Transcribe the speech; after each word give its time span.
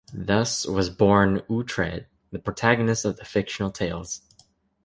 Thus 0.15 0.65
was 0.65 0.89
born 0.89 1.41
Uhtred, 1.41 2.07
the 2.31 2.39
protagonist 2.39 3.05
of 3.05 3.17
the 3.17 3.23
fictional 3.23 3.69
tales. 3.69 4.23